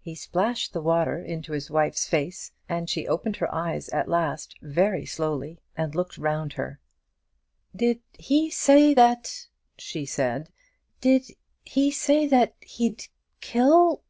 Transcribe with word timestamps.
He 0.00 0.14
splashed 0.14 0.72
the 0.72 0.80
water 0.80 1.18
into 1.18 1.50
his 1.52 1.68
wife's 1.68 2.06
face, 2.06 2.52
and 2.68 2.88
she 2.88 3.08
opened 3.08 3.38
her 3.38 3.52
eyes 3.52 3.88
at 3.88 4.08
last, 4.08 4.54
very 4.62 5.04
slowly, 5.04 5.58
and 5.76 5.92
looked 5.92 6.16
round 6.16 6.52
her. 6.52 6.78
"Did 7.74 7.98
he 8.12 8.48
say 8.48 8.94
that" 8.94 9.48
she 9.88 10.06
said, 10.06 10.50
"did 11.00 11.30
he 11.64 11.90
say 11.90 12.28
that 12.28 12.54
he'd 12.60 13.06
kill 13.40 14.04